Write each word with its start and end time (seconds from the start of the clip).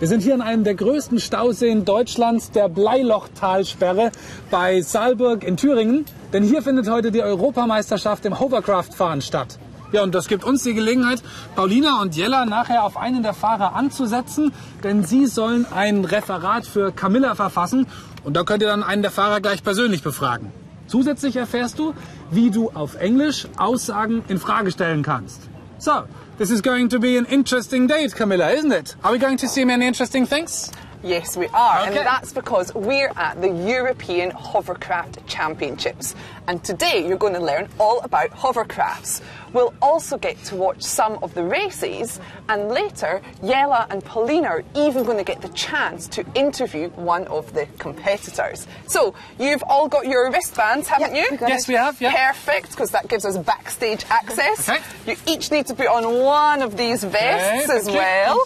Wir 0.00 0.06
sind 0.06 0.22
hier 0.22 0.34
in 0.34 0.42
einem 0.42 0.62
der 0.62 0.76
größten 0.76 1.18
Stauseen 1.18 1.84
Deutschlands, 1.84 2.52
der 2.52 2.68
Bleilochtalsperre 2.68 4.12
bei 4.48 4.80
Saalburg 4.80 5.42
in 5.42 5.56
Thüringen. 5.56 6.04
Denn 6.32 6.44
hier 6.44 6.62
findet 6.62 6.88
heute 6.88 7.10
die 7.10 7.20
Europameisterschaft 7.20 8.24
im 8.24 8.38
Hovercraft-Fahren 8.38 9.22
statt. 9.22 9.58
Ja, 9.90 10.04
und 10.04 10.14
das 10.14 10.28
gibt 10.28 10.44
uns 10.44 10.62
die 10.62 10.74
Gelegenheit, 10.74 11.20
Paulina 11.56 12.00
und 12.00 12.14
Jella 12.14 12.44
nachher 12.44 12.84
auf 12.84 12.96
einen 12.96 13.24
der 13.24 13.34
Fahrer 13.34 13.74
anzusetzen, 13.74 14.52
denn 14.84 15.02
sie 15.02 15.26
sollen 15.26 15.66
ein 15.74 16.04
Referat 16.04 16.64
für 16.64 16.92
Camilla 16.92 17.34
verfassen 17.34 17.88
und 18.22 18.36
da 18.36 18.44
könnt 18.44 18.62
ihr 18.62 18.68
dann 18.68 18.84
einen 18.84 19.02
der 19.02 19.10
Fahrer 19.10 19.40
gleich 19.40 19.64
persönlich 19.64 20.04
befragen. 20.04 20.52
Zusätzlich 20.86 21.36
erfährst 21.36 21.78
du, 21.78 21.94
wie 22.30 22.50
du 22.50 22.70
auf 22.70 22.96
Englisch 22.96 23.48
Aussagen 23.56 24.22
in 24.28 24.38
Frage 24.38 24.70
stellen 24.70 25.02
kannst. 25.02 25.48
So, 25.78 25.92
this 26.38 26.50
is 26.52 26.60
going 26.60 26.88
to 26.88 27.00
be 27.00 27.16
an 27.16 27.26
interesting 27.26 27.88
date, 27.88 28.14
Camilla, 28.14 28.50
isn't 28.50 28.70
it? 28.70 28.94
Are 29.02 29.10
we 29.10 29.18
going 29.18 29.36
to 29.38 29.48
see 29.48 29.64
many 29.64 29.86
interesting 29.86 30.24
things? 30.24 30.70
Yes, 31.02 31.36
we 31.36 31.46
are, 31.54 31.80
Okay. 31.86 31.96
and 31.98 32.06
that's 32.06 32.32
because 32.32 32.74
we're 32.74 33.12
at 33.16 33.40
the 33.40 33.48
European 33.50 34.30
Hovercraft 34.32 35.24
Championships. 35.28 36.14
And 36.48 36.62
today 36.64 37.06
you're 37.06 37.18
going 37.18 37.34
to 37.34 37.40
learn 37.40 37.68
all 37.78 38.00
about 38.00 38.30
hovercrafts. 38.30 39.20
We'll 39.52 39.72
also 39.80 40.18
get 40.18 40.42
to 40.46 40.56
watch 40.56 40.82
some 40.82 41.18
of 41.22 41.34
the 41.34 41.42
races, 41.44 42.20
and 42.48 42.68
later, 42.70 43.22
Yella 43.42 43.86
and 43.90 44.04
Paulina 44.04 44.48
are 44.48 44.64
even 44.74 45.04
going 45.04 45.18
to 45.18 45.24
get 45.24 45.40
the 45.40 45.48
chance 45.50 46.06
to 46.08 46.24
interview 46.34 46.88
one 46.90 47.26
of 47.28 47.54
the 47.54 47.66
competitors. 47.78 48.66
So, 48.88 49.14
you've 49.38 49.62
all 49.62 49.88
got 49.88 50.06
your 50.06 50.30
wristbands, 50.30 50.88
haven't 50.88 51.14
Yep, 51.14 51.30
you? 51.30 51.38
Yes, 51.46 51.62
it. 51.62 51.68
we 51.68 51.74
have, 51.76 52.00
yeah. 52.00 52.32
Perfect, 52.32 52.70
because 52.72 52.90
that 52.90 53.08
gives 53.08 53.24
us 53.24 53.38
backstage 53.38 54.04
access. 54.10 54.68
Okay. 54.68 54.82
You 55.06 55.16
each 55.26 55.50
need 55.50 55.66
to 55.68 55.74
put 55.74 55.86
on 55.86 56.22
one 56.22 56.60
of 56.62 56.76
these 56.76 57.04
vests 57.04 57.70
Okay, 57.70 57.78
as 57.78 57.84
thank 57.84 57.88
you. 57.88 57.94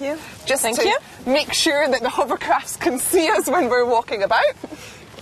well. 0.09 0.19
Just 0.47 0.63
Thank 0.63 0.77
to 0.81 0.89
you. 0.89 0.97
make 1.27 1.53
sure 1.55 1.87
that 1.91 2.01
the 2.01 2.09
hovercrafts 2.11 2.79
can 2.79 2.99
see 2.99 3.29
us 3.31 3.47
when 3.47 3.69
we're 3.71 3.87
walking 3.87 4.23
about. 4.23 4.41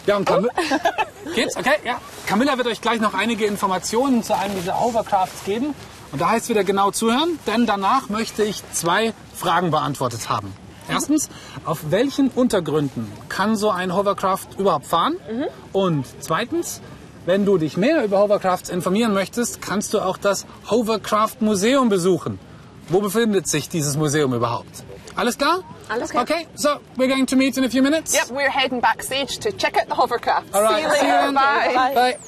Ja, 0.06 0.16
und 0.16 0.24
Camilla, 0.24 0.52
geht's? 1.34 1.56
Okay, 1.56 1.74
ja. 1.84 2.00
Camilla 2.26 2.56
wird 2.56 2.68
euch 2.68 2.80
gleich 2.80 3.00
noch 3.00 3.12
einige 3.14 3.44
Informationen 3.44 4.22
zu 4.22 4.36
einem 4.36 4.54
dieser 4.56 4.80
Hovercrafts 4.80 5.44
geben. 5.44 5.74
Und 6.12 6.20
da 6.20 6.30
heißt 6.30 6.48
wieder 6.48 6.64
genau 6.64 6.90
zuhören, 6.90 7.38
denn 7.46 7.66
danach 7.66 8.08
möchte 8.08 8.42
ich 8.42 8.62
zwei 8.72 9.12
Fragen 9.36 9.70
beantwortet 9.70 10.28
haben. 10.28 10.52
Erstens, 10.88 11.28
auf 11.64 11.90
welchen 11.90 12.30
Untergründen 12.30 13.12
kann 13.28 13.54
so 13.56 13.70
ein 13.70 13.94
Hovercraft 13.94 14.48
überhaupt 14.58 14.86
fahren? 14.86 15.16
Und 15.72 16.04
zweitens, 16.18 16.80
wenn 17.26 17.44
du 17.44 17.58
dich 17.58 17.76
mehr 17.76 18.02
über 18.04 18.18
Hovercrafts 18.18 18.70
informieren 18.70 19.14
möchtest, 19.14 19.62
kannst 19.62 19.94
du 19.94 20.00
auch 20.00 20.16
das 20.16 20.46
Hovercraft 20.68 21.36
Museum 21.40 21.88
besuchen. 21.90 22.40
Wo 22.88 23.00
befindet 23.00 23.46
sich 23.46 23.68
dieses 23.68 23.96
Museum 23.96 24.34
überhaupt? 24.34 24.82
Alles 25.20 25.36
klar? 25.36 25.62
Alles 25.90 26.10
klar. 26.10 26.22
Okay, 26.22 26.46
so 26.54 26.80
we're 26.96 27.06
going 27.06 27.26
to 27.26 27.36
meet 27.36 27.58
in 27.58 27.64
a 27.64 27.68
few 27.68 27.82
minutes. 27.82 28.14
Yep, 28.14 28.30
we're 28.30 28.48
heading 28.48 28.80
backstage 28.80 29.36
to 29.40 29.52
check 29.52 29.76
out 29.76 29.86
the 29.86 29.94
hovercraft. 29.94 30.54
All 30.54 30.62
right. 30.62 30.76
See 30.76 30.80
you 30.80 30.88
later. 30.88 31.06
then. 31.06 31.34
Bye. 31.34 31.92
Bye. 31.94 32.18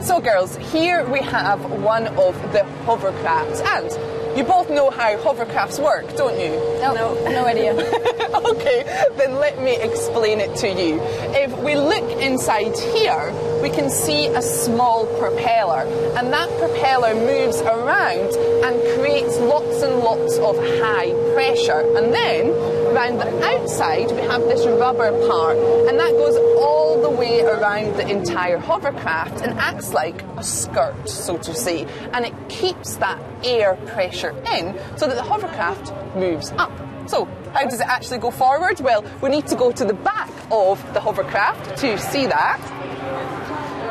So, 0.00 0.20
girls, 0.20 0.54
here 0.72 1.04
we 1.10 1.18
have 1.22 1.58
one 1.82 2.06
of 2.06 2.40
the 2.52 2.64
hovercrafts, 2.84 3.60
and 3.66 3.90
you 4.36 4.44
both 4.44 4.68
know 4.68 4.90
how 4.90 5.16
hovercrafts 5.16 5.82
work, 5.82 6.14
don't 6.16 6.38
you? 6.38 6.50
No, 6.80 6.92
no, 6.92 7.46
idea. 7.46 7.72
okay, 8.52 8.82
then 9.16 9.36
let 9.36 9.60
me 9.62 9.76
explain 9.76 10.40
it 10.40 10.54
to 10.56 10.68
you. 10.68 11.00
If 11.34 11.56
we 11.62 11.74
look 11.74 12.04
inside 12.20 12.76
here, 12.76 13.32
we 13.62 13.70
can 13.70 13.88
see 13.88 14.26
a 14.26 14.42
small 14.42 15.06
propeller, 15.18 15.84
and 16.16 16.32
that 16.32 16.48
propeller 16.58 17.14
moves 17.14 17.60
around 17.62 18.34
and 18.64 18.98
creates 18.98 19.38
lots 19.38 19.82
and 19.82 20.00
lots 20.00 20.36
of 20.38 20.56
high 20.80 21.12
pressure. 21.32 21.80
And 21.96 22.12
then, 22.12 22.48
around 22.86 23.18
the 23.18 23.44
outside, 23.44 24.10
we 24.10 24.22
have 24.22 24.42
this 24.42 24.64
rubber 24.66 25.10
part, 25.28 25.56
and 25.88 25.98
that 25.98 26.12
goes 26.12 26.36
all 26.58 27.00
the 27.02 27.10
way 27.10 27.40
around 27.40 27.96
the 27.96 28.08
entire 28.08 28.58
hovercraft 28.58 29.42
and 29.42 29.58
acts 29.58 29.92
like 29.92 30.22
a 30.36 30.42
skirt, 30.42 31.08
so 31.08 31.36
to 31.38 31.54
say, 31.54 31.84
and 32.12 32.24
it 32.24 32.34
keeps 32.48 32.96
that 32.96 33.20
air 33.44 33.76
pressure 33.86 34.30
in 34.52 34.78
so 34.96 35.06
that 35.06 35.16
the 35.16 35.22
hovercraft 35.22 35.92
moves 36.16 36.52
up. 36.52 36.72
So, 37.08 37.26
how 37.52 37.64
does 37.64 37.80
it 37.80 37.86
actually 37.86 38.18
go 38.18 38.30
forward? 38.30 38.80
Well, 38.80 39.04
we 39.22 39.30
need 39.30 39.46
to 39.48 39.56
go 39.56 39.70
to 39.72 39.84
the 39.84 39.94
back 39.94 40.30
of 40.50 40.82
the 40.92 41.00
hovercraft 41.00 41.78
to 41.78 41.98
see 41.98 42.26
that. 42.26 42.60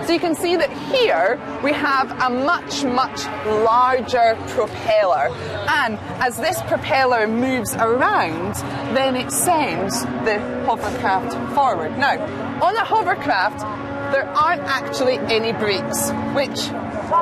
So 0.05 0.13
you 0.13 0.19
can 0.19 0.35
see 0.35 0.55
that 0.55 0.71
here 0.71 1.39
we 1.63 1.73
have 1.73 2.11
a 2.21 2.29
much, 2.29 2.83
much 2.83 3.25
larger 3.47 4.37
propeller. 4.49 5.29
And 5.67 5.97
as 6.21 6.37
this 6.37 6.61
propeller 6.63 7.25
moves 7.25 7.73
around, 7.73 8.53
then 8.95 9.15
it 9.15 9.31
sends 9.31 10.03
the 10.03 10.39
hovercraft 10.67 11.33
forward. 11.55 11.97
Now, 11.97 12.21
on 12.63 12.75
a 12.77 12.85
hovercraft, 12.85 13.61
there 14.11 14.27
aren't 14.27 14.61
actually 14.61 15.17
any 15.17 15.53
brakes, 15.53 16.11
which 16.35 16.69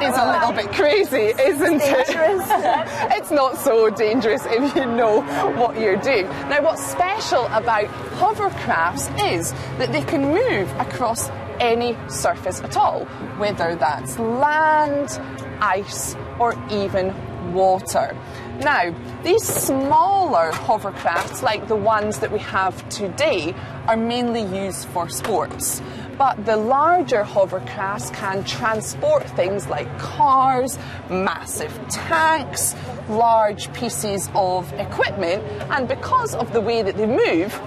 is 0.01 0.17
a 0.17 0.31
little 0.31 0.51
bit 0.51 0.71
crazy, 0.73 1.33
isn't 1.41 1.81
it? 1.81 2.09
it's 3.17 3.31
not 3.31 3.57
so 3.57 3.89
dangerous 3.89 4.45
if 4.45 4.75
you 4.75 4.85
know 4.85 5.21
what 5.55 5.79
you're 5.79 5.95
doing. 5.95 6.27
Now, 6.49 6.63
what's 6.63 6.85
special 6.85 7.45
about 7.45 7.87
hovercrafts 8.19 9.07
is 9.33 9.51
that 9.77 9.93
they 9.93 10.03
can 10.03 10.23
move 10.23 10.69
across 10.79 11.29
any 11.59 11.97
surface 12.09 12.61
at 12.61 12.77
all, 12.77 13.05
whether 13.37 13.75
that's 13.75 14.19
land, 14.19 15.19
ice, 15.61 16.15
or 16.39 16.55
even 16.71 17.13
water. 17.53 18.15
Now, 18.59 18.93
these 19.23 19.43
smaller 19.43 20.51
hovercrafts, 20.51 21.41
like 21.41 21.67
the 21.67 21.75
ones 21.75 22.19
that 22.19 22.31
we 22.31 22.39
have 22.39 22.87
today, 22.89 23.53
are 23.87 23.97
mainly 23.97 24.41
used 24.41 24.87
for 24.89 25.09
sports. 25.09 25.81
But 26.17 26.45
the 26.45 26.55
larger 26.55 27.23
hovercrafts 27.23 28.13
can 28.13 28.43
transport 28.43 29.27
things 29.31 29.67
like 29.67 29.87
cars, 29.97 30.77
massive 31.09 31.73
tanks, 31.89 32.75
large 33.09 33.73
pieces 33.73 34.29
of 34.35 34.71
equipment, 34.73 35.43
and 35.71 35.87
because 35.87 36.35
of 36.35 36.53
the 36.53 36.61
way 36.61 36.83
that 36.83 36.95
they 36.95 37.07
move, 37.07 37.59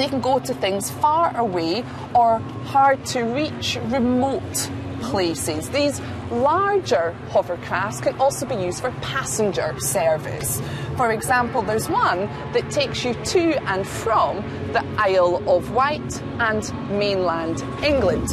they 0.00 0.08
can 0.08 0.20
go 0.20 0.38
to 0.38 0.54
things 0.54 0.90
far 0.90 1.36
away 1.36 1.84
or 2.14 2.38
hard 2.64 3.04
to 3.06 3.22
reach 3.22 3.78
remote 3.84 4.70
places. 5.02 5.68
These 5.70 6.00
larger 6.30 7.14
hovercrafts 7.28 8.02
can 8.02 8.18
also 8.18 8.46
be 8.46 8.54
used 8.54 8.80
for 8.80 8.90
passenger 9.02 9.74
service. 9.78 10.62
For 10.96 11.12
example, 11.12 11.62
there's 11.62 11.88
one 11.88 12.26
that 12.52 12.70
takes 12.70 13.04
you 13.04 13.14
to 13.14 13.62
and 13.68 13.86
from 13.86 14.36
the 14.72 14.84
Isle 14.96 15.42
of 15.48 15.72
Wight 15.72 16.22
and 16.38 16.62
mainland 16.90 17.62
England. 17.82 18.28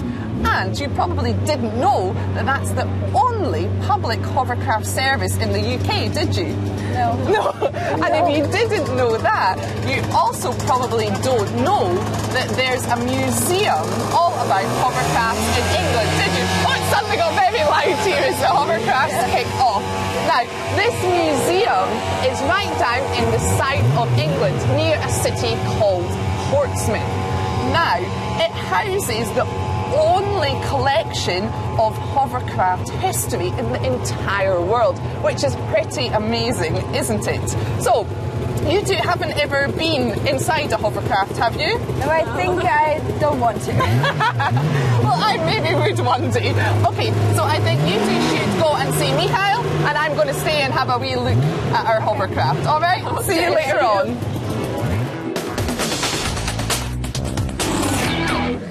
And 0.46 0.78
you 0.80 0.90
probably 0.90 1.34
didn't 1.46 1.78
know 1.80 2.14
that 2.36 2.46
that's 2.46 2.72
the 2.72 2.88
only 3.14 3.68
public 3.86 4.20
hovercraft 4.20 4.86
service 4.86 5.38
in 5.38 5.52
the 5.52 5.60
UK, 5.60 6.14
did 6.14 6.36
you? 6.36 6.56
No. 6.94 7.16
No. 7.30 7.52
And 8.02 8.12
if 8.16 8.28
you 8.36 8.44
didn't 8.52 8.96
know 8.96 9.18
that, 9.18 9.58
you 9.88 10.02
also 10.16 10.54
probably 10.66 11.08
don't 11.22 11.50
know 11.64 11.94
that 12.34 12.50
there's 12.56 12.86
a 12.86 12.98
museum 13.04 13.84
all 14.16 14.34
about 14.46 14.66
hovercrafts 14.80 15.48
in 15.60 15.66
England, 15.80 16.12
did 16.18 16.32
you? 16.38 16.46
Oh, 16.66 16.76
it 16.76 16.84
suddenly 16.90 17.18
got 17.18 17.34
very 17.36 17.64
loud 17.68 18.00
here 18.06 18.24
as 18.24 18.38
the 18.40 18.50
hovercrafts 18.50 19.20
kick 19.32 19.47
off. 19.59 19.84
Now, 20.28 20.44
this 20.76 20.96
museum 21.03 21.88
is 22.26 22.38
right 22.47 22.74
down 22.80 23.03
in 23.18 23.26
the 23.32 23.42
south 23.58 24.08
of 24.08 24.08
England, 24.18 24.58
near 24.76 24.97
a 24.97 25.09
city 25.09 25.56
called 25.78 26.09
Portsmouth. 26.50 27.06
Now, 27.74 27.97
it 28.42 28.52
houses 28.52 29.30
the 29.34 29.46
only 29.90 30.28
collection 30.68 31.44
of 31.80 31.96
hovercraft 31.97 32.90
history 32.90 33.47
in 33.47 33.72
the 33.72 33.82
entire 33.86 34.62
world, 34.62 34.97
which 35.24 35.44
is 35.44 35.56
pretty 35.72 36.08
amazing, 36.08 36.76
isn't 36.96 37.28
it? 37.28 37.47
So, 37.82 38.06
you 38.70 38.82
two 38.84 38.96
haven't 38.96 39.32
ever 39.40 39.68
been 39.70 40.28
inside 40.28 40.72
a 40.72 40.78
hovercraft, 40.78 41.38
have 41.38 41.56
you? 41.59 41.78
No, 41.80 42.09
I 42.09 42.24
think 42.36 42.64
I 42.64 43.00
don't 43.20 43.40
want 43.40 43.62
to. 43.64 43.72
Well, 45.09 45.18
I 45.24 45.38
maybe 45.38 45.74
would 45.76 46.00
one 46.06 46.30
day. 46.30 46.52
Okay, 46.85 47.12
so 47.35 47.44
I 47.44 47.59
think 47.62 47.80
you 47.82 47.97
two 47.97 48.22
should 48.30 48.59
go 48.62 48.76
and 48.76 48.94
see 48.96 49.12
Mikhail, 49.14 49.62
and 49.88 49.97
I'm 49.97 50.14
going 50.16 50.28
to 50.28 50.34
stay 50.35 50.62
and 50.62 50.72
have 50.74 50.90
a 50.90 51.00
wee 51.00 51.16
look 51.16 51.38
at 51.74 51.85
our 51.85 52.00
hovercraft. 52.00 52.68
All 52.68 52.80
right? 52.80 53.02
See 53.24 53.42
you 53.42 53.50
later 53.56 53.80
on. 53.82 54.28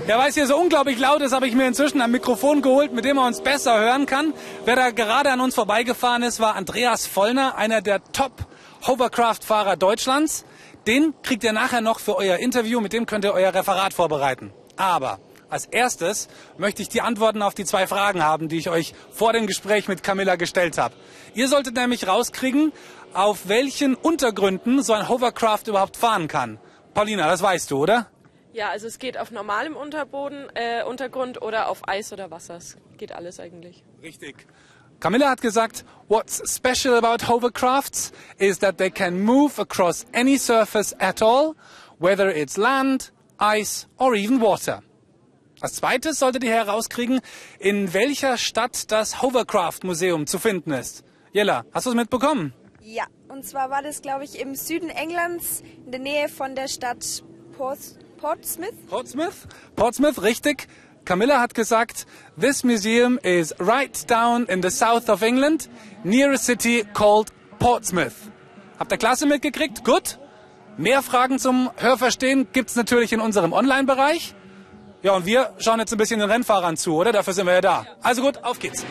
Ja, 0.08 0.18
weil 0.18 0.30
es 0.30 0.36
hier 0.36 0.46
so 0.46 0.56
unglaublich 0.56 0.98
laut 0.98 1.20
ist, 1.20 1.32
habe 1.32 1.46
ich 1.46 1.54
mir 1.54 1.66
inzwischen 1.66 2.00
ein 2.00 2.10
Mikrofon 2.10 2.62
geholt, 2.62 2.94
mit 2.94 3.04
dem 3.04 3.16
man 3.16 3.26
uns 3.26 3.42
besser 3.42 3.78
hören 3.78 4.06
kann. 4.06 4.32
Wer 4.64 4.74
da 4.74 4.90
gerade 4.90 5.30
an 5.30 5.42
uns 5.42 5.54
vorbeigefahren 5.54 6.22
ist, 6.22 6.40
war 6.40 6.56
Andreas 6.56 7.06
Vollner, 7.06 7.58
einer 7.58 7.82
der 7.82 8.02
Top-Hovercraft-Fahrer 8.12 9.76
Deutschlands. 9.76 10.46
Den 10.86 11.12
kriegt 11.22 11.44
ihr 11.44 11.52
nachher 11.52 11.82
noch 11.82 12.00
für 12.00 12.16
euer 12.16 12.38
Interview, 12.38 12.80
mit 12.80 12.94
dem 12.94 13.04
könnt 13.04 13.26
ihr 13.26 13.34
euer 13.34 13.52
Referat 13.52 13.92
vorbereiten. 13.92 14.50
Aber 14.76 15.18
Als 15.50 15.64
erstes 15.64 16.28
möchte 16.58 16.82
ich 16.82 16.90
die 16.90 17.00
Antworten 17.00 17.40
auf 17.40 17.54
die 17.54 17.64
zwei 17.64 17.86
Fragen 17.86 18.22
haben, 18.22 18.48
die 18.48 18.58
ich 18.58 18.68
euch 18.68 18.94
vor 19.10 19.32
dem 19.32 19.46
Gespräch 19.46 19.88
mit 19.88 20.02
Camilla 20.02 20.36
gestellt 20.36 20.76
habe. 20.76 20.94
Ihr 21.34 21.48
solltet 21.48 21.74
nämlich 21.74 22.06
rauskriegen, 22.06 22.72
auf 23.14 23.48
welchen 23.48 23.94
Untergründen 23.94 24.82
so 24.82 24.92
ein 24.92 25.08
Hovercraft 25.08 25.66
überhaupt 25.66 25.96
fahren 25.96 26.28
kann. 26.28 26.58
Paulina, 26.92 27.26
das 27.26 27.40
weißt 27.40 27.70
du, 27.70 27.78
oder? 27.78 28.08
Ja, 28.52 28.70
also 28.70 28.86
es 28.86 28.98
geht 28.98 29.18
auf 29.18 29.30
normalem 29.30 29.76
Unterboden, 29.76 30.46
äh, 30.54 30.82
Untergrund 30.84 31.42
oder 31.42 31.68
auf 31.68 31.86
Eis 31.86 32.12
oder 32.12 32.30
Wasser. 32.30 32.56
Es 32.56 32.76
geht 32.96 33.12
alles 33.12 33.40
eigentlich. 33.40 33.84
Richtig. 34.02 34.46
Camilla 35.00 35.30
hat 35.30 35.40
gesagt, 35.40 35.84
what's 36.08 36.42
special 36.52 36.96
about 36.96 37.28
hovercrafts 37.28 38.12
is 38.38 38.58
that 38.58 38.78
they 38.78 38.90
can 38.90 39.20
move 39.20 39.60
across 39.60 40.04
any 40.12 40.36
surface 40.36 40.92
at 40.98 41.22
all, 41.22 41.54
whether 41.98 42.34
it's 42.34 42.56
land, 42.56 43.12
ice 43.38 43.86
or 43.96 44.14
even 44.14 44.40
water. 44.40 44.82
Als 45.60 45.74
zweites 45.74 46.18
solltet 46.18 46.42
ihr 46.42 46.52
herauskriegen, 46.52 47.20
in 47.58 47.92
welcher 47.92 48.38
Stadt 48.38 48.90
das 48.90 49.22
Hovercraft 49.22 49.84
Museum 49.84 50.26
zu 50.26 50.38
finden 50.38 50.72
ist. 50.72 51.04
Jella, 51.32 51.64
hast 51.72 51.86
du 51.86 51.90
es 51.90 51.96
mitbekommen? 51.96 52.52
Ja, 52.80 53.04
und 53.28 53.44
zwar 53.44 53.70
war 53.70 53.82
das, 53.82 54.02
glaube 54.02 54.24
ich, 54.24 54.40
im 54.40 54.54
Süden 54.54 54.88
Englands, 54.88 55.62
in 55.84 55.92
der 55.92 56.00
Nähe 56.00 56.28
von 56.28 56.54
der 56.54 56.68
Stadt 56.68 57.22
Ports 57.56 57.98
Portsmouth. 58.18 58.86
Portsmouth? 58.88 59.46
Portsmouth, 59.76 60.22
richtig. 60.22 60.66
Camilla 61.04 61.40
hat 61.40 61.54
gesagt, 61.54 62.06
this 62.38 62.64
museum 62.64 63.18
is 63.22 63.54
right 63.58 64.10
down 64.10 64.44
in 64.46 64.62
the 64.62 64.70
south 64.70 65.08
of 65.08 65.22
England, 65.22 65.70
near 66.04 66.32
a 66.32 66.36
city 66.36 66.84
called 66.92 67.30
Portsmouth. 67.58 68.30
Habt 68.78 68.92
ihr 68.92 68.98
Klasse 68.98 69.26
mitgekriegt? 69.26 69.84
Gut. 69.84 70.18
Mehr 70.76 71.02
Fragen 71.02 71.38
zum 71.38 71.70
Hörverstehen 71.76 72.48
gibt's 72.52 72.76
natürlich 72.76 73.12
in 73.12 73.20
unserem 73.20 73.52
Online-Bereich. 73.52 74.34
Ja, 75.02 75.12
und 75.12 75.26
wir 75.26 75.54
schauen 75.58 75.78
jetzt 75.78 75.92
ein 75.92 75.98
bisschen 75.98 76.20
den 76.20 76.30
Rennfahrern 76.30 76.76
zu, 76.76 76.94
oder? 76.94 77.12
Dafür 77.12 77.32
sind 77.32 77.46
wir 77.46 77.54
ja 77.54 77.60
da. 77.60 77.86
Also 78.02 78.22
gut, 78.22 78.44
auf 78.44 78.58
geht's. 78.58 78.84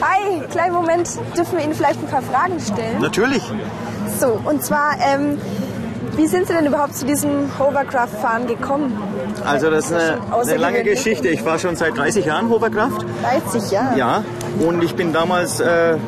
Hi, 0.00 0.40
kleinen 0.50 0.74
Moment. 0.74 1.08
Dürfen 1.36 1.58
wir 1.58 1.64
Ihnen 1.64 1.74
vielleicht 1.74 2.00
ein 2.00 2.08
paar 2.08 2.22
Fragen 2.22 2.60
stellen? 2.60 3.00
Natürlich. 3.00 3.42
So, 4.18 4.40
und 4.44 4.62
zwar, 4.62 4.96
ähm, 5.00 5.38
wie 6.16 6.26
sind 6.26 6.46
Sie 6.46 6.52
denn 6.52 6.66
überhaupt 6.66 6.94
zu 6.96 7.06
diesem 7.06 7.50
Hovercraft-Fahren 7.58 8.46
gekommen? 8.46 9.00
Also 9.44 9.70
das 9.70 9.86
ist 9.86 9.92
eine, 9.92 10.20
eine 10.32 10.56
lange. 10.56 10.84
Geschichte. 10.84 11.28
Ich 11.28 11.42
fahre 11.42 11.58
schon 11.58 11.76
seit 11.76 11.96
30 11.96 12.24
Jahren 12.24 12.48
Hoverkraft. 12.48 13.04
30 13.22 13.70
Jahre. 13.70 13.98
Ja. 13.98 14.24
Und 14.60 14.82
ich 14.82 14.94
bin 14.94 15.12
damals 15.12 15.60
äh, 15.60 15.92
äh, 15.94 15.98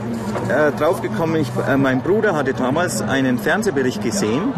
draufgekommen, 0.79 1.41
ich, 1.41 1.51
äh, 1.69 1.77
mein 1.77 2.03
Bruder 2.03 2.35
hatte 2.35 2.55
damals 2.55 3.03
einen 3.03 3.39
Fernsehbericht 3.39 4.03
gesehen 4.03 4.53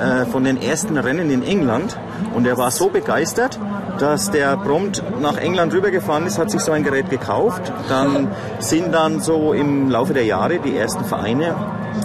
äh, 0.00 0.24
von 0.26 0.44
den 0.44 0.60
ersten 0.60 0.96
Rennen 0.96 1.30
in 1.30 1.42
England. 1.42 1.96
Und 2.34 2.46
er 2.46 2.56
war 2.56 2.70
so 2.70 2.88
begeistert, 2.88 3.58
dass 3.98 4.30
der 4.30 4.56
prompt 4.56 5.02
nach 5.20 5.36
England 5.36 5.72
rübergefahren 5.72 6.26
ist, 6.26 6.38
hat 6.38 6.50
sich 6.50 6.60
so 6.60 6.72
ein 6.72 6.82
Gerät 6.82 7.10
gekauft. 7.10 7.72
Dann 7.88 8.28
sind 8.58 8.92
dann 8.94 9.20
so 9.20 9.52
im 9.52 9.90
Laufe 9.90 10.14
der 10.14 10.24
Jahre 10.24 10.58
die 10.58 10.76
ersten 10.76 11.04
Vereine 11.04 11.54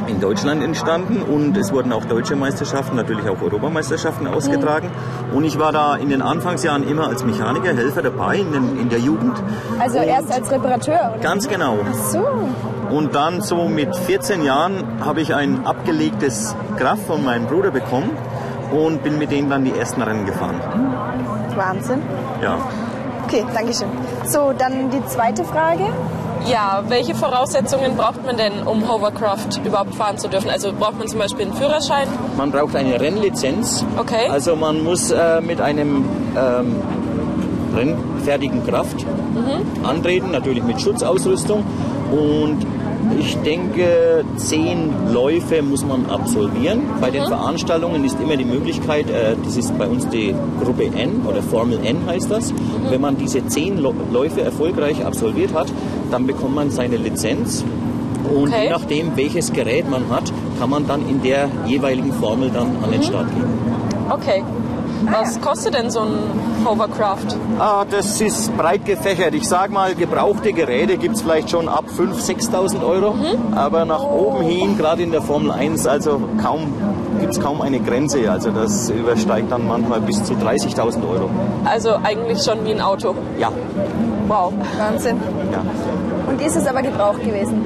in 0.07 0.19
Deutschland 0.19 0.63
entstanden 0.63 1.21
und 1.21 1.55
es 1.57 1.71
wurden 1.71 1.91
auch 1.93 2.05
deutsche 2.05 2.35
Meisterschaften, 2.35 2.95
natürlich 2.95 3.27
auch 3.29 3.41
Europameisterschaften 3.41 4.27
ausgetragen. 4.27 4.89
Und 5.33 5.45
ich 5.45 5.59
war 5.59 5.71
da 5.71 5.95
in 5.95 6.09
den 6.09 6.21
Anfangsjahren 6.21 6.87
immer 6.87 7.07
als 7.07 7.23
Mechaniker, 7.23 7.75
Helfer 7.75 8.01
dabei 8.01 8.37
in, 8.37 8.51
den, 8.51 8.79
in 8.79 8.89
der 8.89 8.99
Jugend. 8.99 9.41
Also 9.79 9.97
erst 9.97 10.31
als 10.31 10.51
Reparateur, 10.51 11.13
oder? 11.13 11.19
Ganz 11.21 11.47
genau. 11.47 11.77
So. 12.11 12.25
Und 12.89 13.15
dann 13.15 13.41
so 13.41 13.67
mit 13.67 13.95
14 13.95 14.43
Jahren 14.43 14.83
habe 15.03 15.21
ich 15.21 15.33
ein 15.33 15.65
abgelegtes 15.65 16.55
Graf 16.77 17.05
von 17.05 17.23
meinem 17.23 17.47
Bruder 17.47 17.71
bekommen 17.71 18.11
und 18.71 19.03
bin 19.03 19.17
mit 19.17 19.31
denen 19.31 19.49
dann 19.49 19.63
die 19.63 19.71
ersten 19.77 20.01
Rennen 20.01 20.25
gefahren. 20.25 20.61
Wahnsinn. 21.57 22.01
Ja. 22.41 22.57
Okay, 23.25 23.45
danke 23.53 23.73
schön. 23.73 23.89
So, 24.25 24.53
dann 24.57 24.89
die 24.89 25.05
zweite 25.05 25.43
Frage. 25.43 25.83
Ja, 26.45 26.83
welche 26.87 27.13
Voraussetzungen 27.13 27.97
braucht 27.97 28.25
man 28.25 28.37
denn, 28.37 28.63
um 28.63 28.87
Hovercraft 28.87 29.59
überhaupt 29.65 29.95
fahren 29.95 30.17
zu 30.17 30.29
dürfen? 30.29 30.49
Also 30.49 30.71
braucht 30.71 30.97
man 30.97 31.07
zum 31.07 31.19
Beispiel 31.19 31.45
einen 31.45 31.53
Führerschein? 31.53 32.07
Man 32.37 32.51
braucht 32.51 32.75
eine 32.75 33.01
Rennlizenz. 33.01 33.83
Okay. 33.97 34.29
Also 34.29 34.55
man 34.55 34.81
muss 34.81 35.11
äh, 35.11 35.41
mit 35.41 35.59
einem 35.59 36.05
ähm, 36.37 36.75
rennfertigen 37.75 38.65
Kraft 38.65 39.05
antreten, 39.83 40.31
natürlich 40.31 40.63
mit 40.63 40.81
Schutzausrüstung. 40.81 41.65
Und 42.11 42.65
ich 43.19 43.37
denke, 43.37 44.23
zehn 44.37 44.89
Läufe 45.13 45.61
muss 45.61 45.85
man 45.85 46.05
absolvieren. 46.09 46.81
Bei 47.01 47.09
den 47.09 47.25
Veranstaltungen 47.25 48.03
ist 48.03 48.17
immer 48.21 48.37
die 48.37 48.45
Möglichkeit, 48.45 49.09
äh, 49.09 49.35
das 49.43 49.57
ist 49.57 49.77
bei 49.77 49.87
uns 49.87 50.07
die 50.09 50.33
Gruppe 50.63 50.85
N 50.85 51.21
oder 51.27 51.41
Formel 51.41 51.79
N 51.83 51.97
heißt 52.07 52.29
das. 52.29 52.53
Wenn 52.89 53.01
man 53.01 53.17
diese 53.17 53.45
zehn 53.47 53.77
Läufe 54.11 54.41
erfolgreich 54.41 55.05
absolviert 55.05 55.53
hat, 55.53 55.67
dann 56.11 56.25
bekommt 56.27 56.55
man 56.55 56.69
seine 56.71 56.97
Lizenz. 56.97 57.63
Und 58.33 58.49
Okay. 58.49 58.65
je 58.65 58.69
nachdem, 58.69 59.15
welches 59.15 59.53
Gerät 59.53 59.89
man 59.89 60.09
hat, 60.09 60.31
kann 60.59 60.69
man 60.69 60.85
dann 60.87 61.07
in 61.07 61.21
der 61.21 61.49
jeweiligen 61.65 62.11
Formel 62.13 62.49
dann 62.49 62.67
an 62.83 62.91
den 62.91 63.03
Start 63.03 63.27
gehen. 63.33 63.45
Okay. 64.09 64.43
Was 65.05 65.39
kostet 65.41 65.73
denn 65.75 65.89
so 65.91 66.01
ein 66.01 66.17
Hovercraft? 66.65 67.35
Ah, 67.59 67.85
das 67.89 68.19
ist 68.19 68.55
breit 68.57 68.85
gefächert. 68.85 69.33
Ich 69.35 69.47
sag 69.47 69.71
mal, 69.71 69.95
gebrauchte 69.95 70.53
Geräte 70.53 70.97
gibt 70.97 71.15
es 71.15 71.21
vielleicht 71.21 71.49
schon 71.51 71.69
ab 71.69 71.85
5.000, 71.97 72.49
6.000 72.51 72.85
Euro. 72.85 73.15
Aber 73.55 73.85
nach 73.85 74.03
oben 74.03 74.43
hin, 74.43 74.77
gerade 74.77 75.03
in 75.03 75.11
der 75.11 75.21
Formel 75.21 75.51
1, 75.51 75.87
also 75.87 76.21
kaum, 76.41 76.73
gibt 77.19 77.31
es 77.33 77.39
kaum 77.39 77.61
eine 77.61 77.79
Grenze. 77.79 78.29
Also 78.29 78.51
das 78.51 78.89
übersteigt 78.89 79.51
dann 79.51 79.67
manchmal 79.67 80.01
bis 80.01 80.23
zu 80.23 80.33
30.000 80.33 81.07
Euro. 81.07 81.29
Also 81.65 81.95
eigentlich 82.03 82.43
schon 82.43 82.65
wie 82.65 82.71
ein 82.71 82.81
Auto. 82.81 83.15
Ja, 83.39 83.51
Wow. 84.27 84.51
Wahnsinn. 84.77 85.17
ja. 85.53 85.61
Und 86.29 86.41
ist 86.41 86.57
es 86.57 86.67
aber 86.67 86.81
Gebrauch 86.81 87.17
gewesen? 87.17 87.63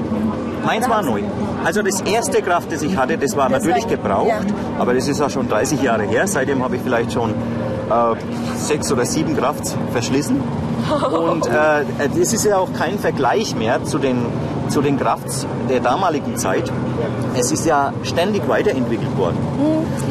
Meins 0.64 0.88
war 0.88 1.02
neu. 1.02 1.22
Also 1.64 1.82
das 1.82 2.00
erste 2.00 2.42
Kraft, 2.42 2.72
das 2.72 2.82
ich 2.82 2.96
hatte, 2.96 3.16
das 3.18 3.36
war 3.36 3.48
Das 3.48 3.62
natürlich 3.62 3.86
gebraucht, 3.86 4.28
ja. 4.28 4.40
aber 4.78 4.94
das 4.94 5.08
ist 5.08 5.20
auch 5.20 5.30
schon 5.30 5.48
30 5.48 5.82
Jahre 5.82 6.02
her. 6.04 6.26
Seitdem 6.26 6.62
habe 6.62 6.76
ich 6.76 6.82
vielleicht 6.82 7.12
schon 7.12 7.30
äh, 7.30 8.56
sechs 8.56 8.90
oder 8.90 9.04
sieben 9.04 9.36
Krafts 9.36 9.76
verschlissen. 9.92 10.40
Und 11.12 11.46
äh, 11.46 11.84
das 12.18 12.32
ist 12.32 12.44
ja 12.44 12.58
auch 12.58 12.72
kein 12.72 12.98
Vergleich 12.98 13.54
mehr 13.54 13.84
zu 13.84 13.98
den, 13.98 14.26
zu 14.68 14.82
den 14.82 14.98
Krafts 14.98 15.46
der 15.68 15.80
damaligen 15.80 16.36
Zeit. 16.36 16.70
Es 17.36 17.52
ist 17.52 17.64
ja 17.64 17.92
ständig 18.02 18.48
weiterentwickelt 18.48 19.16
worden. 19.16 19.36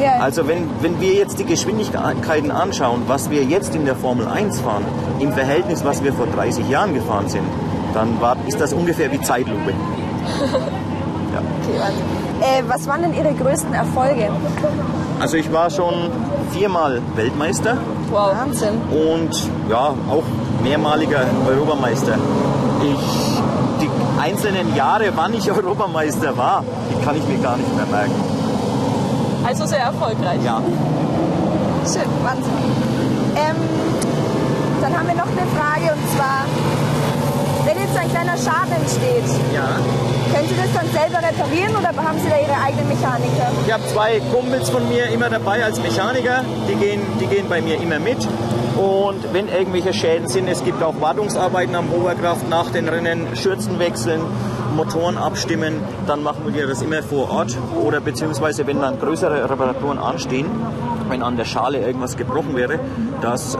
Ja. 0.00 0.20
Also 0.20 0.48
wenn, 0.48 0.68
wenn 0.80 1.00
wir 1.00 1.12
jetzt 1.12 1.38
die 1.38 1.44
Geschwindigkeiten 1.44 2.50
anschauen, 2.50 3.02
was 3.06 3.30
wir 3.30 3.44
jetzt 3.44 3.74
in 3.74 3.84
der 3.84 3.96
Formel 3.96 4.26
1 4.26 4.60
fahren, 4.60 4.84
im 5.20 5.32
Verhältnis, 5.32 5.84
was 5.84 6.02
wir 6.02 6.12
vor 6.14 6.26
30 6.26 6.68
Jahren 6.68 6.94
gefahren 6.94 7.28
sind, 7.28 7.44
dann 7.94 8.20
war, 8.20 8.36
ist 8.46 8.60
das 8.60 8.72
ungefähr 8.72 9.12
wie 9.12 9.20
Zeitlupe. 9.20 9.72
Wahnsinn. 11.68 12.02
Äh, 12.40 12.62
was 12.68 12.86
waren 12.86 13.02
denn 13.02 13.14
Ihre 13.14 13.32
größten 13.34 13.72
Erfolge? 13.74 14.28
Also 15.20 15.36
ich 15.36 15.52
war 15.52 15.70
schon 15.70 16.10
viermal 16.50 17.00
Weltmeister 17.14 17.76
Wow. 18.10 18.32
Wahnsinn. 18.36 18.74
und 18.90 19.30
ja, 19.70 19.94
auch 20.10 20.24
mehrmaliger 20.62 21.20
Europameister. 21.48 22.18
Ich, 22.82 23.40
die 23.80 23.88
einzelnen 24.20 24.74
Jahre, 24.76 25.04
wann 25.14 25.32
ich 25.34 25.50
Europameister 25.56 26.36
war, 26.36 26.64
die 26.90 27.04
kann 27.04 27.16
ich 27.16 27.26
mir 27.28 27.38
gar 27.38 27.56
nicht 27.56 27.74
mehr 27.76 27.86
merken. 27.86 28.12
Also 29.46 29.66
sehr 29.66 29.80
erfolgreich. 29.80 30.38
Ja, 30.44 30.60
Schön, 31.84 32.02
Wahnsinn. 32.22 32.52
Ähm, 33.34 33.56
dann 34.80 34.96
haben 34.96 35.06
wir 35.08 35.14
noch 35.14 35.26
eine 35.26 35.46
Frage 35.56 35.94
und 35.94 36.16
zwar, 36.16 36.44
wenn 37.64 37.78
jetzt 37.78 37.96
ein 37.96 38.10
kleiner 38.10 38.36
Schaden 38.36 38.72
entsteht, 38.72 39.28
ja. 39.54 39.78
können 40.34 40.48
Sie 40.48 40.56
das 40.56 40.72
dann 40.74 40.88
selber 40.90 41.18
reparieren 41.18 41.76
oder 41.76 41.88
haben 41.88 42.18
Sie 42.18 42.28
da 42.28 42.36
Ihre 42.36 42.60
eigenen 42.60 42.88
Mechaniker? 42.88 43.50
Ich 43.66 43.72
habe 43.72 43.86
zwei 43.86 44.20
Kumpels 44.32 44.70
von 44.70 44.88
mir 44.88 45.06
immer 45.10 45.30
dabei 45.30 45.64
als 45.64 45.80
Mechaniker, 45.80 46.44
die 46.68 46.74
gehen, 46.74 47.00
die 47.20 47.26
gehen 47.26 47.48
bei 47.48 47.60
mir 47.60 47.80
immer 47.80 47.98
mit. 47.98 48.18
Und 48.76 49.32
wenn 49.32 49.48
irgendwelche 49.48 49.92
Schäden 49.92 50.28
sind, 50.28 50.48
es 50.48 50.64
gibt 50.64 50.82
auch 50.82 50.94
Wartungsarbeiten 51.00 51.74
am 51.74 51.90
Hoverkraft 51.90 52.48
nach 52.48 52.70
den 52.70 52.88
Rennen, 52.88 53.36
Schürzen 53.36 53.78
wechseln, 53.78 54.22
Motoren 54.76 55.18
abstimmen, 55.18 55.74
dann 56.06 56.22
machen 56.22 56.54
wir 56.54 56.66
das 56.66 56.82
immer 56.82 57.02
vor 57.02 57.30
Ort. 57.30 57.56
Oder 57.82 58.00
beziehungsweise 58.00 58.66
wenn 58.66 58.80
dann 58.80 58.98
größere 58.98 59.48
Reparaturen 59.48 59.98
anstehen, 59.98 60.46
wenn 61.08 61.22
an 61.22 61.36
der 61.36 61.44
Schale 61.44 61.78
irgendwas 61.78 62.16
gebrochen 62.16 62.56
wäre, 62.56 62.78
das 63.20 63.54
äh, 63.54 63.58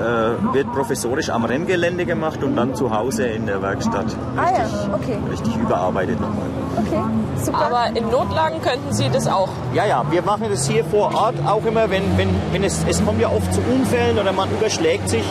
wird 0.52 0.72
professorisch 0.72 1.30
am 1.30 1.44
Renngelände 1.44 2.06
gemacht 2.06 2.42
und 2.42 2.56
dann 2.56 2.74
zu 2.74 2.94
Hause 2.94 3.24
in 3.26 3.46
der 3.46 3.60
Werkstatt 3.62 4.06
Ah 4.36 4.50
ja, 4.50 4.64
richtig, 4.64 4.94
okay. 4.94 5.18
richtig 5.30 5.56
überarbeitet 5.56 6.20
nochmal. 6.20 6.46
Okay, 6.78 7.02
super. 7.42 7.66
Aber 7.66 7.96
in 7.96 8.10
Notlagen 8.10 8.62
könnten 8.62 8.92
Sie 8.92 9.10
das 9.10 9.26
auch. 9.28 9.50
Ja, 9.74 9.84
ja, 9.84 10.04
wir 10.10 10.22
machen 10.22 10.46
das 10.48 10.66
hier 10.66 10.84
vor 10.84 11.14
Ort 11.14 11.34
auch 11.46 11.64
immer, 11.66 11.90
wenn, 11.90 12.16
wenn, 12.16 12.30
wenn 12.52 12.64
es, 12.64 12.84
es 12.88 13.04
kommt 13.04 13.20
ja 13.20 13.28
oft 13.28 13.52
zu 13.52 13.60
Unfällen 13.60 14.18
oder 14.18 14.32
man 14.32 14.50
überschlägt 14.50 15.08
sich, 15.08 15.24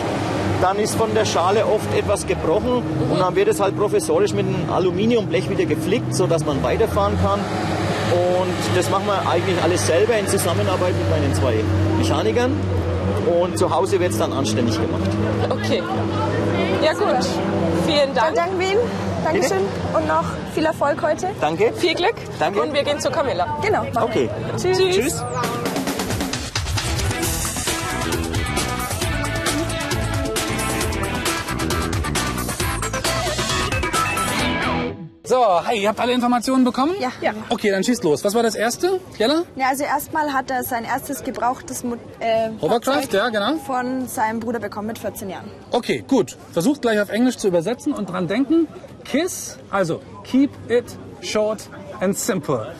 dann 0.62 0.78
ist 0.78 0.94
von 0.94 1.12
der 1.14 1.24
Schale 1.24 1.66
oft 1.66 1.92
etwas 1.96 2.26
gebrochen 2.26 2.82
und 3.10 3.18
dann 3.18 3.34
wird 3.34 3.48
es 3.48 3.60
halt 3.60 3.76
professorisch 3.76 4.32
mit 4.32 4.46
einem 4.46 4.70
Aluminiumblech 4.72 5.50
wieder 5.50 5.64
geflickt, 5.64 6.14
sodass 6.14 6.46
man 6.46 6.62
weiterfahren 6.62 7.18
kann. 7.20 7.40
Und 8.12 8.76
das 8.76 8.88
machen 8.88 9.06
wir 9.06 9.28
eigentlich 9.28 9.60
alles 9.62 9.86
selber 9.86 10.14
in 10.16 10.28
Zusammenarbeit 10.28 10.94
mit 10.96 11.10
meinen 11.10 11.34
zwei 11.34 11.56
Mechanikern. 11.98 12.52
Und 13.26 13.58
zu 13.58 13.74
Hause 13.74 13.98
wird 13.98 14.12
es 14.12 14.18
dann 14.18 14.32
anständig 14.32 14.80
gemacht. 14.80 15.10
Okay. 15.50 15.82
Ja 16.82 16.92
gut. 16.92 17.26
Vielen 17.86 18.14
Dann 18.14 18.34
Dank. 18.34 18.36
danken 18.36 18.60
wir 18.60 18.68
Ihnen. 18.72 18.80
Dankeschön 19.24 19.62
und 19.94 20.08
noch 20.08 20.24
viel 20.54 20.64
Erfolg 20.64 21.02
heute. 21.02 21.28
Danke. 21.40 21.72
Viel 21.74 21.94
Glück. 21.94 22.14
Danke. 22.38 22.60
Und 22.60 22.72
wir 22.72 22.82
gehen 22.82 23.00
zu 23.00 23.10
Camilla. 23.10 23.58
Genau. 23.62 23.84
Okay. 24.00 24.28
Tschüss. 24.56 24.78
Tschüss. 24.78 25.24
So, 35.32 35.64
hey, 35.64 35.80
ihr 35.80 35.88
habt 35.88 35.98
alle 35.98 36.12
Informationen 36.12 36.62
bekommen? 36.62 36.94
Ja. 37.00 37.10
Ja. 37.22 37.32
Okay, 37.48 37.70
dann 37.70 37.82
schießt 37.82 38.04
los. 38.04 38.22
Was 38.22 38.34
war 38.34 38.42
das 38.42 38.54
erste, 38.54 39.00
Jella? 39.16 39.44
Ja, 39.56 39.68
also 39.68 39.82
erstmal 39.82 40.34
hat 40.34 40.50
er 40.50 40.62
sein 40.62 40.84
erstes 40.84 41.24
gebrauchtes 41.24 41.84
Mo 41.84 41.96
äh, 42.20 42.50
Hovercraft, 42.60 43.14
ja, 43.14 43.30
genau. 43.30 43.56
von 43.56 44.08
seinem 44.08 44.40
Bruder 44.40 44.58
bekommen 44.58 44.88
mit 44.88 44.98
14 44.98 45.30
Jahren. 45.30 45.50
Okay, 45.70 46.04
gut. 46.06 46.36
Versucht 46.52 46.82
gleich 46.82 47.00
auf 47.00 47.08
Englisch 47.08 47.38
zu 47.38 47.48
übersetzen 47.48 47.94
und 47.94 48.10
dran 48.10 48.28
denken. 48.28 48.68
KISS, 49.04 49.56
also 49.70 50.02
keep 50.22 50.50
it 50.70 50.84
short 51.22 51.66
and 52.02 52.18
simple. 52.18 52.74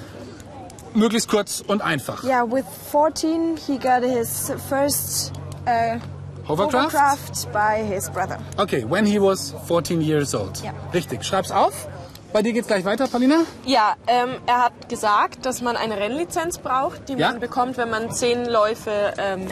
Möglichst 0.93 1.31
kurz 1.31 1.65
und 1.67 1.81
einfach. 1.81 2.23
Yeah, 2.23 2.45
with 2.45 2.67
14 2.91 3.57
he 3.57 3.79
got 3.79 4.03
his 4.03 4.53
first 4.69 5.33
uh, 5.67 5.99
Hovercraft? 6.47 6.93
hovercraft 6.93 7.51
by 7.51 7.83
his 7.83 8.11
brother. 8.11 8.37
Okay, 8.59 8.85
when 8.87 9.07
he 9.07 9.19
was 9.19 9.55
14 9.69 10.03
years 10.03 10.35
old. 10.35 10.63
Ja. 10.63 10.75
Richtig, 10.93 11.25
schreib's 11.25 11.51
auf. 11.51 11.89
Bei 12.33 12.41
dir 12.43 12.53
geht's 12.53 12.67
gleich 12.67 12.85
weiter, 12.85 13.07
Paulina? 13.09 13.41
Ja, 13.67 13.95
ähm, 14.07 14.31
er 14.47 14.63
hat 14.65 14.89
gesagt, 14.89 15.45
dass 15.45 15.61
man 15.61 15.77
eine 15.77 15.97
Rennlizenz 15.99 16.59
braucht, 16.59 17.09
die 17.09 17.15
Ja. 17.15 17.31
man 17.31 17.41
bekommt, 17.41 17.77
wenn 17.77 17.91
man 17.91 18.11
zehn 18.11 18.47
Läufe 18.47 19.13
ähm, 19.19 19.49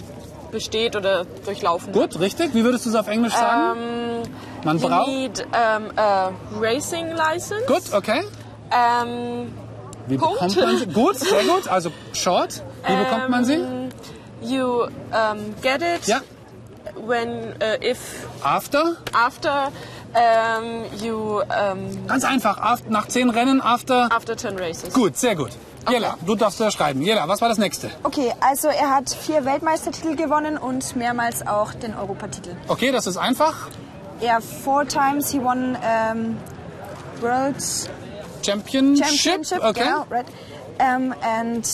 besteht 0.51 0.97
oder 0.97 1.25
durchlaufen. 1.45 1.93
Gut, 1.93 2.19
richtig. 2.19 2.55
Wie 2.55 2.65
würdest 2.65 2.87
du 2.87 2.91
es 2.91 2.97
auf 2.97 3.07
Englisch 3.09 3.35
sagen? 3.35 4.23
Man 4.65 4.79
You 4.79 4.89
braucht. 4.89 5.09
need 5.09 5.47
a 5.53 6.33
racing 6.59 7.09
license. 7.13 7.65
Gut, 7.67 7.83
okay. 7.93 8.23
Ähm, 8.73 9.53
Wie 10.07 10.17
Punkt. 10.17 10.35
bekommt 10.41 10.57
man 10.57 10.77
sie? 10.79 10.87
Gut, 10.87 11.17
sehr 11.17 11.45
gut. 11.45 11.69
Also 11.69 11.91
short. 12.13 12.63
Wie 12.87 12.97
bekommt 12.97 13.29
man 13.29 13.45
sie? 13.45 13.59
you 14.43 14.85
um, 15.13 15.55
get 15.61 15.83
it 15.83 16.07
Ja. 16.07 16.21
When 17.07 17.55
uh, 17.61 17.77
if 17.81 18.27
After? 18.43 18.97
after 19.13 19.71
um, 20.15 20.85
you 21.01 21.43
um, 21.43 22.07
Ganz 22.07 22.25
einfach. 22.25 22.59
After, 22.59 22.91
nach 22.91 23.09
zehn 23.09 23.31
Rennen, 23.31 23.61
after. 23.61 24.09
after 24.11 24.37
10 24.37 24.59
races. 24.59 24.93
Gut, 24.93 25.17
sehr 25.17 25.37
gut. 25.37 25.51
Jella, 25.89 26.17
du 26.27 26.35
darfst 26.35 26.61
ja 26.61 26.71
schreiben. 26.71 27.01
Jella, 27.03 27.27
was 27.27 27.41
war 27.41 27.49
das 27.49 27.59
nächste? 27.59 27.91
Okay, 28.03 28.35
also 28.41 28.69
er 28.69 28.91
hat 28.95 29.11
vier 29.11 29.45
Weltmeistertitel 29.45 30.15
gewonnen 30.15 30.59
und 30.59 30.95
mehrmals 30.97 31.47
auch 31.47 31.73
den 31.75 31.95
Europatitel. 31.95 32.55
Okay, 32.69 32.93
das 32.93 33.07
ist 33.07 33.17
einfach. 33.17 33.69
Yeah, 34.21 34.41
four 34.41 34.87
times 34.87 35.31
he 35.31 35.39
won 35.39 35.77
um, 35.77 36.37
World 37.23 37.57
Championship. 38.43 39.07
Championship. 39.07 39.65
Okay. 39.65 39.85
Genau, 39.85 40.07
right. 40.11 40.27
Um, 40.79 41.15
and 41.23 41.67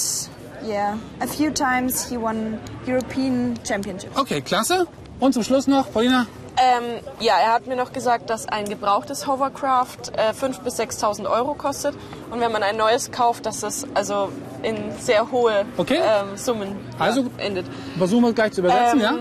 yeah, 0.65 0.97
a 1.21 1.27
few 1.27 1.51
times 1.51 2.09
he 2.09 2.17
won 2.17 2.61
European 2.87 3.59
Championship. 3.65 4.17
Okay, 4.17 4.41
klasse. 4.41 4.87
Und 5.21 5.33
zum 5.33 5.43
Schluss 5.43 5.67
noch, 5.67 5.91
Paulina. 5.93 6.27
Ähm, 6.59 7.01
ja, 7.21 7.35
er 7.39 7.53
hat 7.53 7.67
mir 7.67 7.77
noch 7.77 7.93
gesagt, 7.93 8.31
dass 8.31 8.49
ein 8.49 8.67
gebrauchtes 8.67 9.27
Hovercraft 9.27 10.11
äh, 10.17 10.31
5.000 10.31 10.61
bis 10.63 10.79
6.000 10.81 11.31
Euro 11.31 11.53
kostet. 11.55 11.95
Und 12.31 12.41
wenn 12.41 12.51
man 12.51 12.63
ein 12.63 12.77
neues 12.79 13.11
kauft, 13.11 13.45
dass 13.45 13.61
das 13.61 13.87
also 13.93 14.31
in 14.63 14.77
sehr 14.99 15.31
hohe 15.31 15.67
Okay. 15.77 16.01
ähm, 16.03 16.37
Summen 16.39 16.77
Also- 16.99 17.21
ja, 17.23 17.27
endet. 17.39 17.67
Versuchen 17.99 18.25
wir 18.25 18.33
gleich 18.33 18.53
zu 18.53 18.61
übersetzen, 18.63 19.01
ja? 19.01 19.13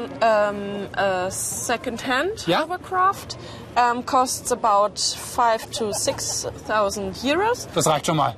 ähm, 0.49 0.87
äh, 0.97 1.29
Second-hand 1.29 2.47
Ja. 2.47 2.63
Hovercraft 2.63 3.37
ähm, 3.75 4.05
costs 4.05 4.51
about 4.53 4.93
5 4.97 5.71
to 5.71 5.89
6.000 5.91 7.13
Euros. 7.25 7.67
Das 7.75 7.85
reicht 7.87 8.05
schon 8.05 8.15
mal. 8.15 8.33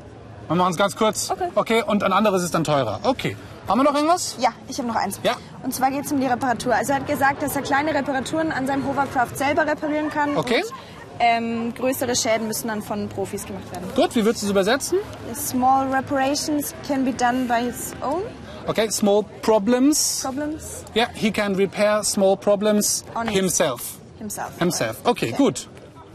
Wir 0.48 0.56
machen 0.56 0.72
es 0.72 0.77
ganz 0.77 0.96
kurz. 0.96 1.30
Okay. 1.30 1.50
Okay, 1.56 1.84
und 1.86 2.04
ein 2.04 2.13
anderes 2.13 2.44
ist 2.44 2.54
dann 2.54 2.63
teurer. 2.63 3.00
Okay. 3.04 3.36
Haben 3.68 3.80
wir 3.80 3.84
noch 3.84 3.96
irgendwas? 3.96 4.38
Ja, 4.39 4.50
ich 4.70 4.77
habe 4.77 4.88
noch 4.88 4.96
eins. 4.96 5.20
Ja. 5.24 5.36
Und 5.63 5.74
zwar 5.74 5.92
geht 5.92 6.06
es 6.06 6.12
um 6.12 6.22
die 6.22 6.25
Reparatur. 6.27 6.74
Also 6.74 6.94
er 6.94 7.00
hat 7.00 7.08
gesagt, 7.08 7.42
dass 7.44 7.56
er 7.56 7.63
kleine 7.63 7.94
Reparaturen 7.94 8.51
an 8.54 8.66
seinem 8.66 8.88
Hovercraft 8.88 9.36
selber 9.36 9.68
reparieren 9.68 10.10
kann. 10.10 10.38
Okay. 10.38 10.62
Und, 10.63 10.72
ähm, 11.20 11.74
größere 11.74 12.16
Schäden 12.16 12.48
müssen 12.48 12.68
dann 12.70 12.82
von 12.82 13.10
Profis 13.10 13.46
gemacht 13.46 13.70
werden. 13.72 13.89
Gut, 13.96 14.16
wie 14.16 14.24
würdest 14.24 14.44
du 14.44 14.46
es 14.48 14.51
übersetzen? 14.51 15.00
Small 15.36 15.88
reparations 15.94 16.74
can 16.88 17.04
be 17.04 17.12
done 17.12 17.46
by 17.48 17.66
his 17.66 17.94
own 18.01 18.22
Okay, 18.68 18.89
small 18.92 19.24
problems. 19.42 20.22
problems 20.24 20.84
Yeah, 20.96 21.08
he 21.13 21.32
can 21.32 21.56
repair 21.56 22.04
small 22.04 22.38
problems 22.38 23.04
On 23.16 23.27
himself. 23.27 23.82
himself. 24.20 24.51
Himself. 24.60 24.98
Okay, 25.06 25.32
gut. 25.32 25.68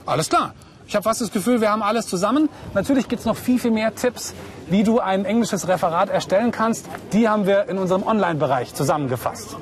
Alles 0.06 0.28
klar. 0.28 0.54
Ich 0.92 0.94
habe 0.94 1.04
fast 1.04 1.22
das 1.22 1.32
Gefühl, 1.32 1.62
wir 1.62 1.70
haben 1.70 1.82
alles 1.82 2.06
zusammen. 2.06 2.50
Natürlich 2.74 3.08
gibt 3.08 3.20
es 3.20 3.24
noch 3.24 3.38
viel, 3.38 3.58
viel 3.58 3.70
mehr 3.70 3.94
Tipps, 3.94 4.34
wie 4.66 4.82
du 4.82 5.00
ein 5.00 5.24
englisches 5.24 5.66
Referat 5.66 6.10
erstellen 6.10 6.50
kannst. 6.52 6.84
Die 7.14 7.30
haben 7.30 7.46
wir 7.46 7.66
in 7.70 7.78
unserem 7.78 8.06
Online-Bereich 8.06 8.74
zusammengefasst. 8.74 9.56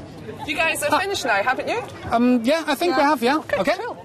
You 0.45 0.57
guys 0.57 0.83
are 0.83 1.01
finished 1.01 1.25
now, 1.25 1.35
haven't 1.35 1.69
you? 1.69 1.77
Um, 2.13 2.43
yeah, 2.45 2.65
I 2.67 2.75
think 2.75 2.97
we 2.97 3.03
have, 3.05 3.23
yeah. 3.23 3.37
Okay. 3.61 3.75
Cool. 3.79 3.97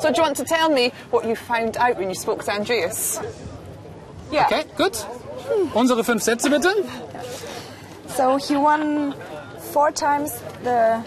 So 0.00 0.10
do 0.10 0.18
you 0.18 0.22
want 0.22 0.36
to 0.36 0.44
tell 0.44 0.70
me 0.70 0.92
what 1.10 1.24
you 1.24 1.34
found 1.34 1.76
out 1.76 1.98
when 1.98 2.08
you 2.08 2.14
spoke 2.14 2.44
to 2.44 2.52
Andreas? 2.52 3.20
Yeah. 4.30 4.46
Okay, 4.46 4.62
gut. 4.76 5.08
Unsere 5.74 6.04
fünf 6.04 6.22
Sätze 6.22 6.50
bitte. 6.50 6.72
So 8.16 8.36
he 8.36 8.54
won 8.54 9.12
four 9.72 9.90
times 9.92 10.40
the 10.62 11.02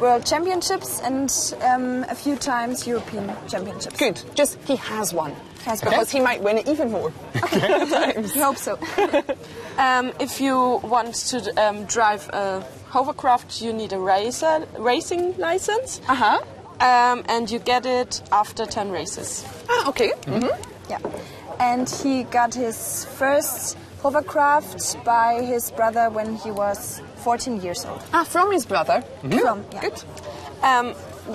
World 0.00 0.24
Championships 0.24 1.00
and 1.00 1.30
um, 1.62 2.04
a 2.08 2.14
few 2.14 2.36
times 2.36 2.86
European 2.86 3.30
Championships. 3.48 3.96
Good. 3.96 4.20
Just 4.34 4.58
he 4.66 4.76
has 4.76 5.12
one. 5.12 5.34
Has 5.64 5.82
one. 5.82 5.90
because 5.90 6.10
he 6.10 6.20
might 6.20 6.42
win 6.42 6.58
it 6.58 6.68
even 6.68 6.90
more. 6.90 7.12
Okay, 7.36 8.14
I 8.16 8.22
hope 8.38 8.56
so. 8.58 8.78
Um, 9.78 10.12
if 10.18 10.40
you 10.40 10.80
want 10.82 11.14
to 11.30 11.38
um, 11.56 11.84
drive 11.84 12.28
a 12.32 12.64
hovercraft, 12.88 13.62
you 13.62 13.72
need 13.72 13.92
a 13.92 13.98
racer, 13.98 14.66
racing 14.76 15.36
license. 15.38 16.00
Uh 16.08 16.14
huh. 16.16 16.40
Um, 16.80 17.24
and 17.28 17.48
you 17.48 17.60
get 17.60 17.86
it 17.86 18.20
after 18.32 18.66
10 18.66 18.90
races. 18.90 19.44
Ah, 19.68 19.88
okay. 19.88 20.10
Mhm. 20.26 20.50
yeah. 20.90 20.98
And 21.60 21.88
he 21.88 22.24
got 22.24 22.54
his 22.54 23.04
first 23.04 23.76
hovercraft 24.02 24.96
by 25.04 25.42
his 25.42 25.70
brother 25.70 26.10
when 26.10 26.34
he 26.36 26.50
was 26.50 27.00
14 27.28 27.60
years 27.60 27.84
old. 27.84 28.00
Ah, 28.14 28.24
from 28.24 28.50
his 28.52 28.64
brother. 28.66 29.02
From, 29.20 29.64
yeah. 29.72 29.80
Good. 29.82 30.02
Um, 30.62 30.86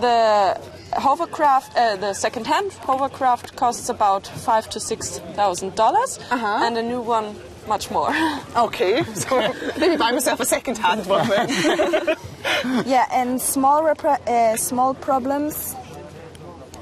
the 0.01 0.59
hovercraft, 0.97 1.69
uh, 1.77 1.95
the 1.97 2.13
second-hand 2.13 2.71
hovercraft 2.89 3.55
costs 3.55 3.89
about 3.89 4.25
five 4.27 4.67
to 4.71 4.79
six 4.79 5.19
thousand 5.35 5.75
dollars, 5.75 6.19
Uh-huh. 6.31 6.65
and 6.65 6.77
a 6.77 6.81
new 6.81 7.01
one 7.17 7.27
much 7.67 7.91
more. 7.91 8.11
Okay. 8.67 9.03
So 9.13 9.35
maybe 9.81 9.95
buy 9.97 10.11
myself 10.11 10.39
a 10.39 10.45
second-hand 10.45 11.05
one 11.05 11.27
then. 11.29 11.47
Yeah, 12.93 13.05
and 13.19 13.39
small 13.41 13.83
repra- 13.83 14.23
uh, 14.27 14.57
small 14.57 14.93
problems 14.95 15.75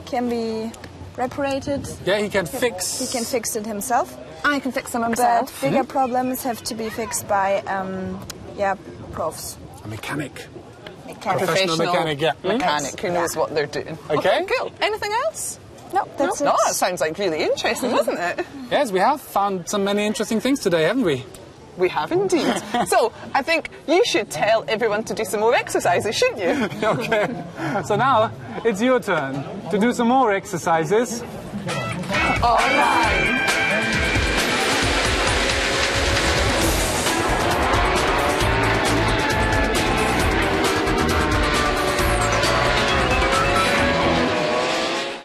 can 0.06 0.30
be 0.30 0.72
reparated. 1.18 1.82
Yeah, 2.06 2.20
he 2.24 2.30
can 2.30 2.46
fix. 2.46 3.00
He 3.00 3.08
can 3.16 3.26
fix 3.26 3.56
it 3.56 3.66
himself. 3.66 4.08
I 4.46 4.60
can 4.60 4.72
fix 4.72 4.92
them 4.92 5.02
But 5.02 5.08
himself. 5.10 5.62
bigger 5.62 5.84
problems 5.84 6.44
have 6.44 6.60
to 6.70 6.74
be 6.76 6.90
fixed 6.90 7.28
by, 7.28 7.50
um, 7.76 7.94
yeah, 8.58 8.76
profs. 9.12 9.58
A 9.84 9.88
mechanic. 9.88 10.48
Mechanics. 11.06 11.46
Professional 11.46 11.78
mechanic, 11.78 12.22
yeah. 12.22 12.34
Mechanic 12.44 13.00
who 13.00 13.12
knows 13.12 13.36
what 13.36 13.54
they're 13.54 13.68
doing. 13.68 13.98
Okay. 14.10 14.46
cool. 14.58 14.72
Anything 14.82 15.12
else? 15.26 15.60
No, 15.94 16.08
that's 16.18 16.42
no, 16.42 16.52
it. 16.52 16.54
Oh, 16.54 16.68
that 16.68 16.76
sounds 16.76 17.02
like 17.02 17.18
really 17.18 17.44
interesting, 17.44 17.92
doesn't 17.92 18.18
it? 18.18 18.38
Mm-hmm. 18.38 18.68
Yes, 18.72 18.92
we 18.92 19.00
have 19.00 19.20
found 19.20 19.68
some 19.68 19.84
many 19.84 20.06
interesting 20.06 20.40
things 20.40 20.62
today, 20.62 20.84
haven't 20.84 21.04
we? 21.04 21.26
We 21.78 21.90
have 21.90 22.12
indeed. 22.12 22.62
so 22.88 23.12
I 23.34 23.42
think 23.42 23.70
you 23.88 24.04
should 24.06 24.30
tell 24.30 24.64
everyone 24.68 25.04
to 25.06 25.14
do 25.14 25.26
some 25.26 25.40
more 25.40 25.56
exercises, 25.56 26.16
shouldn't 26.16 26.40
you? 26.40 26.70
Okay. 26.88 27.44
So 27.86 27.96
now 27.96 28.32
it's 28.64 28.82
your 28.82 29.00
turn 29.00 29.44
to 29.70 29.80
do 29.80 29.94
some 29.94 30.08
more 30.08 30.32
exercises. 30.34 31.22
All 32.44 32.58
right. 32.58 33.51